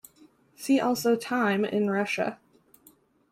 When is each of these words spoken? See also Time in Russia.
See 0.55 0.79
also 0.79 1.15
Time 1.15 1.63
in 1.63 1.91
Russia. 1.91 2.39